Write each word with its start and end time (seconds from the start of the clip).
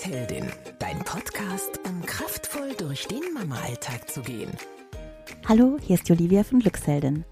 Glücksheldin, 0.00 0.46
dein 0.78 0.98
Podcast, 1.00 1.78
um 1.86 2.00
kraftvoll 2.00 2.72
durch 2.78 3.06
den 3.06 3.34
Mama-Alltag 3.34 4.08
zu 4.08 4.22
gehen. 4.22 4.50
Hallo, 5.46 5.76
hier 5.82 5.96
ist 5.96 6.10
Olivia 6.10 6.42
von 6.42 6.60
Glücksheldin. 6.60 7.26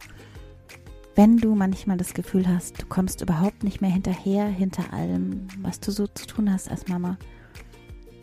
Wenn 1.14 1.38
du 1.38 1.54
manchmal 1.54 1.96
das 1.96 2.12
Gefühl 2.12 2.46
hast, 2.46 2.82
du 2.82 2.86
kommst 2.86 3.22
überhaupt 3.22 3.64
nicht 3.64 3.80
mehr 3.80 3.90
hinterher, 3.90 4.46
hinter 4.46 4.92
allem, 4.92 5.48
was 5.62 5.80
du 5.80 5.91
so 5.91 6.07
zu 6.09 6.27
tun 6.27 6.52
hast 6.52 6.70
als 6.70 6.89
Mama, 6.89 7.16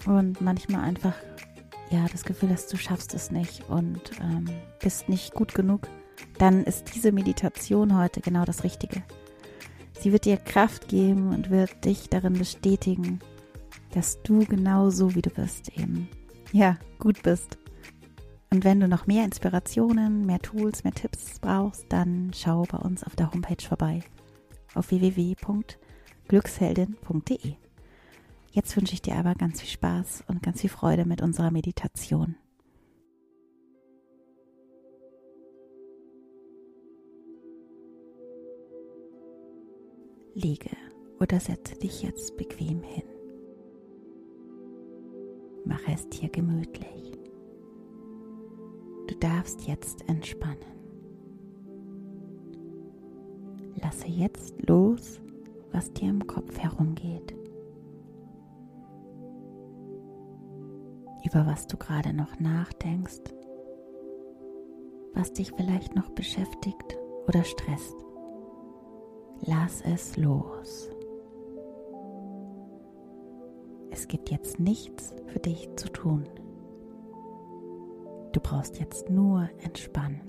und 0.06 0.40
manchmal 0.42 0.82
einfach, 0.82 1.16
ja, 1.90 2.06
das 2.12 2.24
Gefühl 2.24 2.52
hast, 2.52 2.72
du 2.72 2.78
schaffst 2.78 3.16
es 3.16 3.32
nicht 3.32 3.68
und 3.68 4.12
ähm, 4.22 4.46
bist 4.80 5.10
nicht 5.10 5.34
gut 5.34 5.56
genug, 5.56 5.88
dann 6.38 6.66
ist 6.66 6.94
diese 6.94 7.12
Meditation 7.12 7.98
heute 7.98 8.22
genau 8.22 8.46
das 8.46 8.64
Richtige. 8.64 9.02
Sie 10.00 10.12
wird 10.12 10.26
dir 10.26 10.38
Kraft 10.38 10.88
geben 10.88 11.34
und 11.34 11.50
wird 11.50 11.84
dich 11.84 12.10
darin 12.10 12.34
bestätigen, 12.34 13.22
dass 13.94 14.22
du 14.24 14.46
genau 14.46 14.90
so 14.90 15.16
wie 15.16 15.22
du 15.22 15.30
bist 15.30 15.70
eben, 15.78 16.10
ja, 16.52 16.78
gut 17.00 17.24
bist. 17.24 17.58
Und 18.52 18.64
wenn 18.64 18.80
du 18.80 18.88
noch 18.88 19.08
mehr 19.08 19.26
Inspirationen, 19.26 20.26
mehr 20.26 20.40
Tools, 20.40 20.84
mehr 20.84 20.94
Tipps 20.94 21.40
brauchst, 21.40 21.86
dann 21.90 22.32
schau 22.34 22.64
bei 22.64 22.78
uns 22.78 23.04
auf 23.04 23.16
der 23.16 23.32
Homepage 23.32 23.66
vorbei 23.66 24.02
auf 24.74 24.92
www.glücksheldin.de. 24.92 27.54
Jetzt 28.52 28.78
wünsche 28.78 28.94
ich 28.94 29.02
dir 29.02 29.16
aber 29.16 29.36
ganz 29.36 29.60
viel 29.60 29.70
Spaß 29.70 30.24
und 30.28 30.42
ganz 30.42 30.62
viel 30.62 30.70
Freude 30.70 31.04
mit 31.06 31.22
unserer 31.22 31.52
Meditation. 31.52 32.38
Liege 40.34 40.72
oder 41.20 41.40
setze 41.40 41.76
dich 41.76 42.02
jetzt 42.04 42.36
bequem 42.36 42.84
hin. 42.84 43.05
Es 45.88 46.10
dir 46.10 46.30
gemütlich. 46.30 47.12
Du 49.08 49.16
darfst 49.20 49.68
jetzt 49.68 50.08
entspannen. 50.10 50.58
Lasse 53.76 54.08
jetzt 54.08 54.56
los, 54.68 55.22
was 55.72 55.94
dir 55.94 56.10
im 56.10 56.26
Kopf 56.26 56.58
herumgeht. 56.58 57.36
Über 61.24 61.46
was 61.46 61.68
du 61.68 61.78
gerade 61.78 62.14
noch 62.14 62.40
nachdenkst, 62.40 63.22
was 65.14 65.34
dich 65.34 65.52
vielleicht 65.52 65.96
noch 65.96 66.10
beschäftigt 66.10 66.98
oder 67.28 67.44
stresst. 67.44 67.96
Lass 69.42 69.82
es 69.82 70.18
los. 70.18 70.95
Es 73.96 74.10
gibt 74.10 74.30
jetzt 74.30 74.60
nichts 74.60 75.16
für 75.28 75.40
dich 75.40 75.70
zu 75.78 75.88
tun. 75.88 76.28
Du 78.34 78.42
brauchst 78.42 78.78
jetzt 78.78 79.10
nur 79.10 79.48
entspannen. 79.64 80.20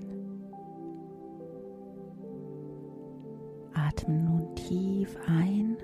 Atme 3.73 4.19
nun 4.19 4.55
tief 4.55 5.17
ein 5.27 5.75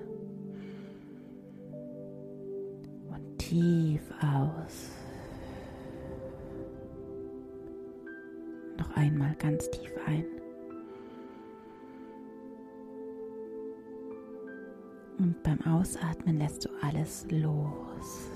und 3.09 3.37
tief 3.37 4.01
aus. 4.21 4.91
Noch 8.77 8.95
einmal 8.95 9.35
ganz 9.35 9.69
tief 9.71 9.91
ein. 10.07 10.23
Und 15.19 15.43
beim 15.43 15.59
Ausatmen 15.61 16.37
lässt 16.37 16.63
du 16.63 16.69
alles 16.83 17.25
los. 17.29 18.31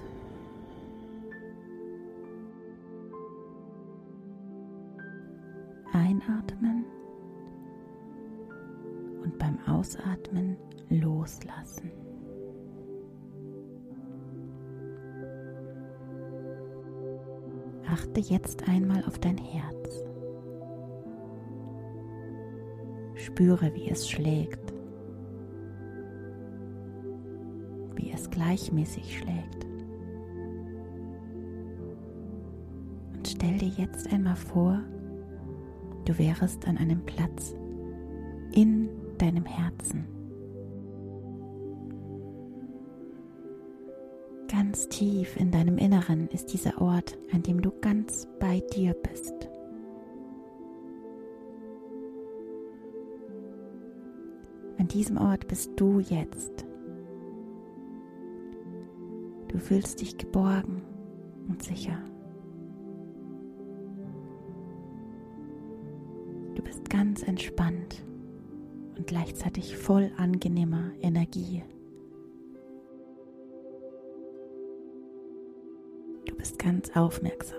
Einatmen 5.94 6.86
und 9.24 9.38
beim 9.38 9.58
Ausatmen 9.68 10.58
loslassen. 10.90 11.92
Achte 17.90 18.20
jetzt 18.20 18.68
einmal 18.68 19.04
auf 19.06 19.18
dein 19.20 19.38
Herz. 19.38 20.04
Spüre, 23.16 23.74
wie 23.74 23.90
es 23.90 24.10
schlägt. 24.10 24.67
Gleichmäßig 28.38 29.18
schlägt. 29.18 29.66
Und 33.16 33.28
stell 33.28 33.58
dir 33.58 33.70
jetzt 33.70 34.14
einmal 34.14 34.36
vor, 34.36 34.80
du 36.06 36.18
wärest 36.20 36.68
an 36.68 36.78
einem 36.78 37.04
Platz 37.04 37.56
in 38.52 38.90
deinem 39.18 39.46
Herzen. 39.46 40.06
Ganz 44.48 44.88
tief 44.88 45.36
in 45.36 45.50
deinem 45.50 45.80
Inneren 45.80 46.28
ist 46.30 46.54
dieser 46.54 46.80
Ort, 46.80 47.18
an 47.34 47.42
dem 47.42 47.60
du 47.62 47.72
ganz 47.82 48.28
bei 48.40 48.62
dir 48.76 48.94
bist. 48.94 49.34
An 54.78 54.88
diesem 54.88 55.18
Ort 55.18 55.48
bist 55.48 55.72
du 55.76 56.00
jetzt. 56.00 56.67
Du 59.58 59.64
fühlst 59.64 60.02
dich 60.02 60.20
geborgen 60.20 60.84
und 61.50 61.64
sicher. 61.64 61.98
Du 66.54 66.62
bist 66.62 66.88
ganz 66.92 67.24
entspannt 67.24 68.06
und 68.96 69.08
gleichzeitig 69.08 69.76
voll 69.76 70.12
angenehmer 70.18 70.92
Energie. 71.02 71.64
Du 76.28 76.36
bist 76.36 76.60
ganz 76.60 76.96
aufmerksam 76.96 77.58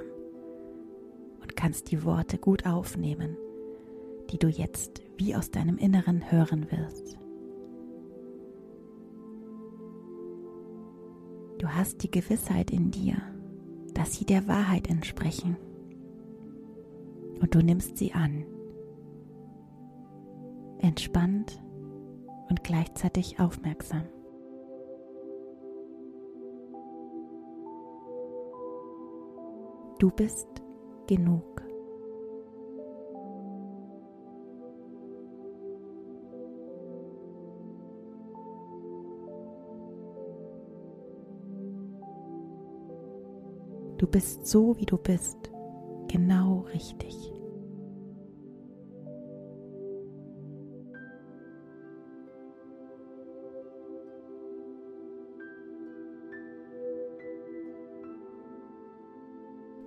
und 1.43 1.57
kannst 1.57 1.91
die 1.91 2.05
Worte 2.05 2.39
gut 2.39 2.65
aufnehmen, 2.65 3.37
die 4.31 4.39
du 4.39 4.47
jetzt 4.47 5.03
wie 5.17 5.35
aus 5.35 5.51
deinem 5.51 5.79
Inneren 5.79 6.31
hören 6.31 6.71
wirst. 6.71 7.19
Du 11.69 11.75
hast 11.75 12.03
die 12.03 12.11
Gewissheit 12.11 12.71
in 12.71 12.91
dir, 12.91 13.17
dass 13.93 14.15
sie 14.15 14.25
der 14.25 14.49
Wahrheit 14.49 14.89
entsprechen. 14.89 15.59
Und 17.43 17.55
du 17.55 17.63
nimmst 17.63 17.99
sie 17.99 18.15
an. 18.15 18.47
Entspannt 20.79 21.63
und 22.49 22.65
gleichzeitig 22.65 23.39
aufmerksam. 23.39 24.05
Du 29.99 30.11
bist 30.11 30.49
genug. 31.07 31.68
Du 43.99 44.07
bist 44.07 44.47
so, 44.47 44.79
wie 44.79 44.87
du 44.87 44.97
bist, 44.97 45.51
genau 46.07 46.61
richtig. 46.73 47.33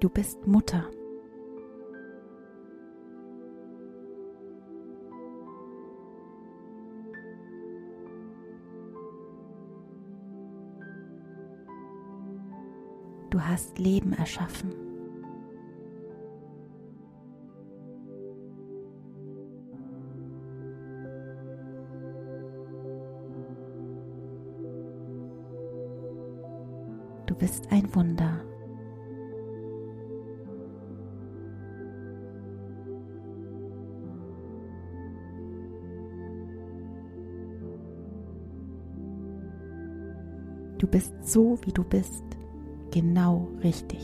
Du 0.01 0.09
bist 0.09 0.45
Mutter. 0.45 0.89
Du 13.31 13.39
hast 13.39 13.79
Leben 13.79 14.11
erschaffen. 14.11 14.73
Du 27.25 27.33
bist 27.35 27.71
ein 27.71 27.95
Wunder. 27.95 28.41
Du 40.77 40.85
bist 40.87 41.13
so, 41.23 41.57
wie 41.63 41.71
du 41.71 41.85
bist. 41.85 42.30
Genau 42.91 43.47
richtig. 43.63 43.99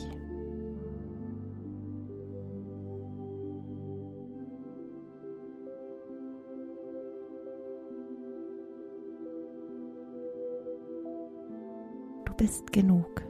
Du 12.25 12.33
bist 12.37 12.71
genug. 12.71 13.23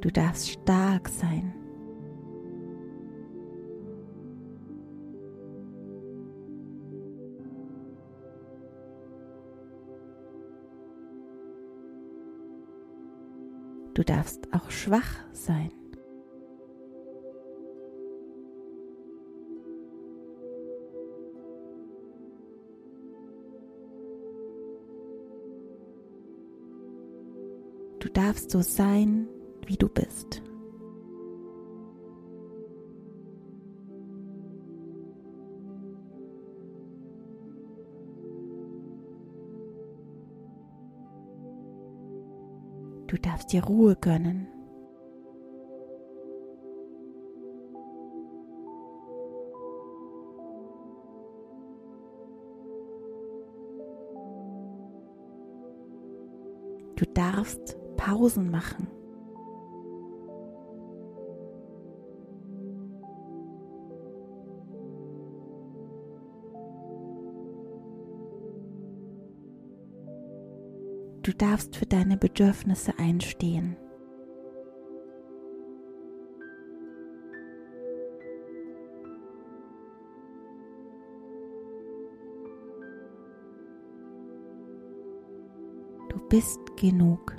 Du 0.00 0.12
darfst 0.12 0.50
stark 0.50 1.08
sein. 1.08 1.65
Darfst 14.06 14.48
auch 14.52 14.70
schwach 14.70 15.24
sein. 15.32 15.70
Du 27.98 28.08
darfst 28.12 28.50
so 28.50 28.62
sein, 28.62 29.28
wie 29.66 29.76
du 29.76 29.88
bist. 29.88 30.42
Du 43.06 43.16
darfst 43.16 43.52
dir 43.52 43.64
Ruhe 43.64 43.96
gönnen. 43.96 44.48
Du 56.96 57.04
darfst 57.14 57.76
Pausen 57.96 58.50
machen. 58.50 58.88
Du 71.26 71.32
darfst 71.32 71.74
für 71.74 71.86
deine 71.86 72.16
Bedürfnisse 72.16 72.96
einstehen. 73.00 73.76
Du 86.08 86.28
bist 86.28 86.60
genug. 86.76 87.34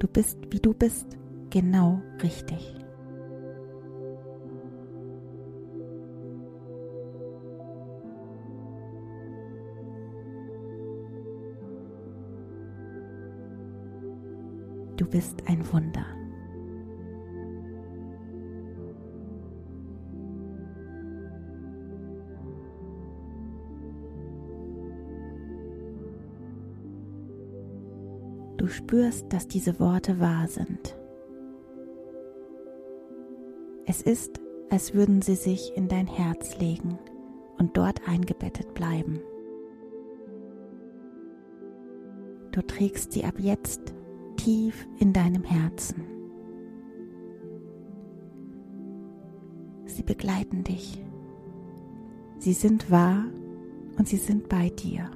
Du 0.00 0.08
bist, 0.08 0.36
wie 0.50 0.58
du 0.58 0.74
bist 0.74 1.16
genau 1.54 2.02
richtig. 2.20 2.74
Du 14.96 15.06
bist 15.06 15.44
ein 15.46 15.64
Wunder. 15.72 16.04
Du 28.56 28.66
spürst, 28.66 29.32
dass 29.32 29.46
diese 29.46 29.78
Worte 29.78 30.18
wahr 30.18 30.48
sind. 30.48 30.96
Es 33.86 34.00
ist, 34.00 34.40
als 34.70 34.94
würden 34.94 35.20
sie 35.20 35.34
sich 35.34 35.76
in 35.76 35.88
dein 35.88 36.06
Herz 36.06 36.58
legen 36.58 36.98
und 37.58 37.76
dort 37.76 38.08
eingebettet 38.08 38.72
bleiben. 38.74 39.20
Du 42.50 42.62
trägst 42.62 43.12
sie 43.12 43.24
ab 43.24 43.34
jetzt 43.38 43.94
tief 44.36 44.86
in 44.98 45.12
deinem 45.12 45.44
Herzen. 45.44 46.04
Sie 49.86 50.02
begleiten 50.02 50.64
dich. 50.64 51.02
Sie 52.38 52.52
sind 52.52 52.90
wahr 52.90 53.24
und 53.98 54.08
sie 54.08 54.16
sind 54.16 54.48
bei 54.48 54.70
dir. 54.70 55.10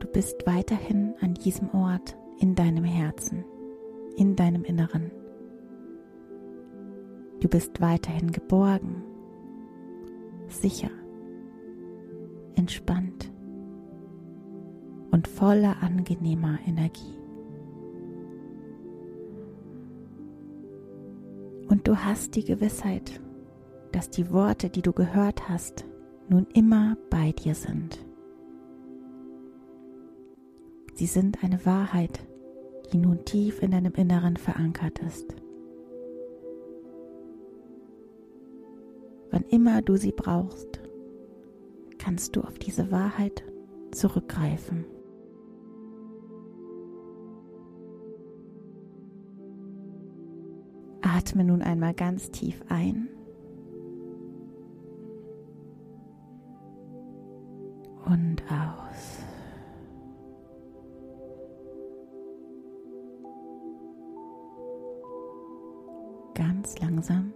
Du 0.00 0.06
bist 0.08 0.46
weiterhin 0.46 1.14
an 1.20 1.34
diesem 1.34 1.70
Ort 1.74 2.16
in 2.38 2.54
deinem 2.54 2.84
Herzen, 2.84 3.44
in 4.16 4.36
deinem 4.36 4.64
Inneren. 4.64 5.10
Du 7.40 7.48
bist 7.48 7.80
weiterhin 7.80 8.32
geborgen, 8.32 9.02
sicher, 10.48 10.90
entspannt 12.54 13.30
und 15.10 15.28
voller 15.28 15.82
angenehmer 15.82 16.58
Energie. 16.66 17.14
Und 21.68 21.88
du 21.88 21.96
hast 21.96 22.36
die 22.36 22.44
Gewissheit, 22.44 23.20
dass 23.92 24.10
die 24.10 24.30
Worte, 24.30 24.70
die 24.70 24.82
du 24.82 24.92
gehört 24.92 25.48
hast, 25.48 25.84
nun 26.28 26.46
immer 26.54 26.96
bei 27.10 27.32
dir 27.32 27.54
sind. 27.54 28.05
Sie 30.96 31.04
sind 31.04 31.44
eine 31.44 31.66
Wahrheit, 31.66 32.26
die 32.90 32.96
nun 32.96 33.22
tief 33.26 33.62
in 33.62 33.72
deinem 33.72 33.92
Inneren 33.92 34.38
verankert 34.38 34.98
ist. 35.00 35.26
Wann 39.30 39.42
immer 39.50 39.82
du 39.82 39.96
sie 39.96 40.12
brauchst, 40.12 40.80
kannst 41.98 42.34
du 42.34 42.40
auf 42.40 42.58
diese 42.58 42.90
Wahrheit 42.90 43.44
zurückgreifen. 43.90 44.86
Atme 51.02 51.44
nun 51.44 51.60
einmal 51.60 51.92
ganz 51.92 52.30
tief 52.30 52.64
ein 52.70 53.08
und 58.06 58.42
aus. 58.50 59.25
Ganz 66.36 66.78
langsam 66.80 67.32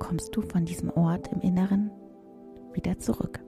kommst 0.00 0.34
du 0.36 0.42
von 0.42 0.64
diesem 0.64 0.90
Ort 0.90 1.30
im 1.32 1.40
Inneren 1.40 1.90
wieder 2.72 2.98
zurück. 2.98 3.40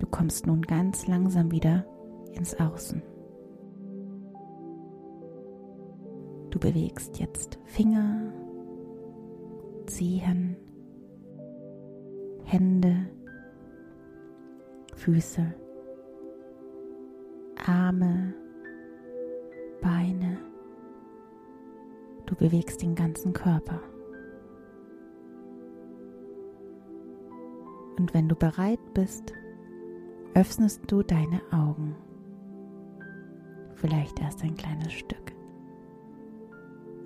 Du 0.00 0.06
kommst 0.10 0.46
nun 0.46 0.62
ganz 0.62 1.06
langsam 1.06 1.50
wieder 1.52 1.86
ins 2.32 2.58
Außen. 2.58 3.02
Du 6.50 6.58
bewegst 6.58 7.18
jetzt 7.20 7.58
Finger, 7.64 8.32
Zehen, 9.86 10.56
Hände, 12.44 12.96
Füße, 14.96 15.54
Arme, 17.64 18.34
Beine, 19.80 20.47
Du 22.28 22.34
bewegst 22.34 22.82
den 22.82 22.94
ganzen 22.94 23.32
Körper. 23.32 23.80
Und 27.98 28.14
wenn 28.14 28.28
du 28.28 28.36
bereit 28.36 28.80
bist, 28.94 29.32
öffnest 30.34 30.82
du 30.86 31.02
deine 31.02 31.40
Augen. 31.50 31.96
Vielleicht 33.74 34.20
erst 34.20 34.42
ein 34.42 34.56
kleines 34.56 34.92
Stück 34.92 35.32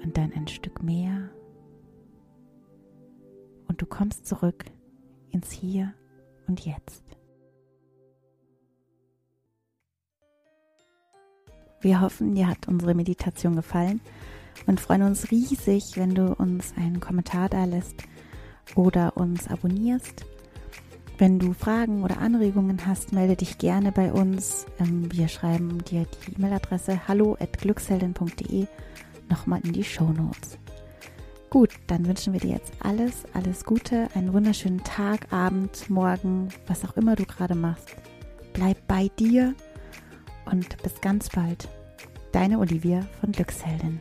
und 0.02 0.16
dann 0.16 0.32
ein 0.32 0.48
Stück 0.48 0.82
mehr 0.82 1.30
du 3.82 3.86
kommst 3.86 4.26
zurück 4.26 4.64
ins 5.30 5.50
Hier 5.50 5.92
und 6.46 6.64
Jetzt. 6.64 7.02
Wir 11.80 12.00
hoffen, 12.00 12.36
dir 12.36 12.46
hat 12.46 12.68
unsere 12.68 12.94
Meditation 12.94 13.56
gefallen 13.56 14.00
und 14.66 14.80
freuen 14.80 15.02
uns 15.02 15.30
riesig, 15.30 15.96
wenn 15.96 16.14
du 16.14 16.34
uns 16.34 16.74
einen 16.76 17.00
Kommentar 17.00 17.48
da 17.48 17.64
lässt 17.64 18.02
oder 18.74 19.16
uns 19.16 19.48
abonnierst. 19.48 20.24
Wenn 21.18 21.38
du 21.38 21.52
Fragen 21.52 22.02
oder 22.02 22.18
Anregungen 22.18 22.86
hast, 22.86 23.12
melde 23.12 23.36
dich 23.36 23.58
gerne 23.58 23.92
bei 23.92 24.12
uns. 24.12 24.66
Ähm, 24.80 25.12
wir 25.12 25.28
schreiben 25.28 25.84
dir 25.84 26.06
die 26.06 26.34
E-Mail-Adresse 26.34 27.06
hallo@glücksheldin.de 27.06 28.66
nochmal 29.28 29.60
in 29.62 29.72
die 29.72 29.84
Show 29.84 30.10
Notes. 30.10 30.58
Gut, 31.50 31.70
dann 31.86 32.06
wünschen 32.06 32.32
wir 32.32 32.40
dir 32.40 32.52
jetzt 32.52 32.72
alles, 32.80 33.24
alles 33.34 33.64
Gute, 33.64 34.08
einen 34.14 34.32
wunderschönen 34.32 34.82
Tag, 34.84 35.32
Abend, 35.32 35.90
Morgen, 35.90 36.48
was 36.66 36.84
auch 36.84 36.96
immer 36.96 37.14
du 37.14 37.26
gerade 37.26 37.54
machst. 37.54 37.94
Bleib 38.54 38.88
bei 38.88 39.10
dir 39.18 39.54
und 40.46 40.82
bis 40.82 41.00
ganz 41.02 41.28
bald. 41.28 41.68
Deine 42.32 42.58
Olivia 42.58 43.06
von 43.20 43.32
Glücksheldin. 43.32 44.00